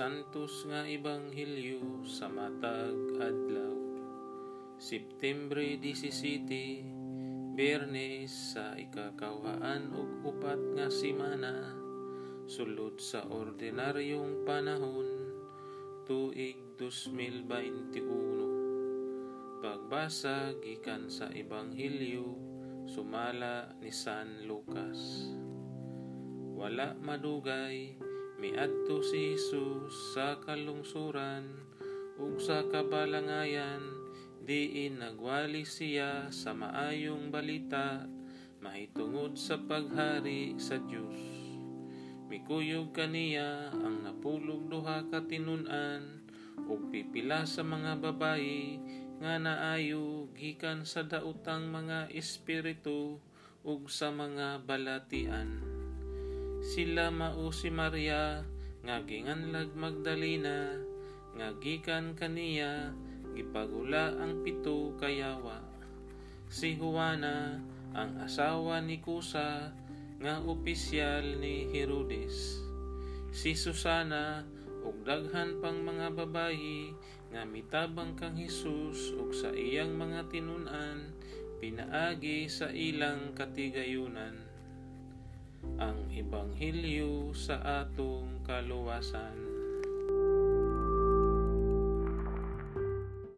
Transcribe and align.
Santos 0.00 0.64
nga 0.64 0.88
Ebanghelyo 0.88 2.08
sa 2.08 2.24
matag 2.30 2.96
adlaw. 3.20 3.76
Septembre 4.80 5.76
17, 5.76 7.52
Biyernes 7.52 8.32
sa 8.32 8.72
ikakawhaan 8.80 9.92
ug 9.92 10.24
upat 10.24 10.56
nga 10.72 10.88
semana 10.88 11.76
sulod 12.48 12.96
sa 12.96 13.28
ordinaryong 13.28 14.48
panahon 14.48 15.04
tuig 16.08 16.80
2021. 16.80 19.60
Pagbasa 19.60 20.56
gikan 20.64 21.12
sa 21.12 21.28
Ebanghelyo 21.28 22.40
sumala 22.88 23.76
ni 23.84 23.92
San 23.92 24.48
Lucas. 24.48 25.28
Wala 26.56 26.96
madugay 26.96 28.08
miadto 28.40 29.04
si 29.04 29.36
Jesus 29.36 30.16
sa 30.16 30.40
kalungsuran 30.40 31.44
ug 32.16 32.40
sa 32.40 32.64
kabalangayan 32.72 33.84
diin 34.40 34.96
nagwali 34.96 35.68
siya 35.68 36.32
sa 36.32 36.56
maayong 36.56 37.28
balita 37.28 38.08
mahitungod 38.64 39.36
sa 39.36 39.60
paghari 39.60 40.56
sa 40.56 40.80
Dios. 40.80 41.20
Mikuyog 42.32 42.96
kaniya 42.96 43.76
ang 43.76 44.08
napulog 44.08 44.72
duha 44.72 45.04
ka 45.12 45.20
tinun-an 45.28 46.24
ug 46.64 46.88
pipila 46.88 47.44
sa 47.44 47.60
mga 47.60 48.00
babayi 48.00 48.80
nga 49.20 49.36
naayo 49.36 50.32
gikan 50.32 50.88
sa 50.88 51.04
daotang 51.04 51.68
mga 51.68 52.08
espiritu 52.16 53.20
ug 53.60 53.80
sa 53.92 54.08
mga 54.08 54.64
balatian. 54.64 55.69
Sila 56.70 57.10
mao 57.10 57.50
si 57.50 57.66
Maria 57.66 58.46
nga 58.86 59.02
ginganlag 59.02 59.74
Magdalena 59.74 60.78
nga 61.34 61.50
gikan 61.58 62.14
kaniya 62.14 62.94
gipagula 63.34 64.14
ang 64.14 64.46
pito 64.46 64.94
kayawa. 64.94 65.66
Si 66.46 66.78
Juana 66.78 67.58
ang 67.90 68.22
asawa 68.22 68.78
ni 68.86 69.02
Kusa 69.02 69.74
nga 70.22 70.38
opisyal 70.46 71.42
ni 71.42 71.66
Herodes. 71.74 72.62
Si 73.34 73.58
Susana 73.58 74.46
ug 74.86 75.02
daghan 75.02 75.58
pang 75.58 75.82
mga 75.82 76.14
babayi 76.14 76.94
nga 77.34 77.42
mitabang 77.50 78.14
kang 78.14 78.38
Hesus 78.38 79.18
ug 79.18 79.34
sa 79.34 79.50
iyang 79.50 79.98
mga 79.98 80.30
tinun-an 80.30 81.18
pinaagi 81.58 82.46
sa 82.46 82.70
ilang 82.70 83.34
katigayunan 83.34 84.59
ang 85.80 86.08
ebanghelyo 86.12 87.34
sa 87.36 87.84
atong 87.84 88.44
kaluwasan. 88.46 89.49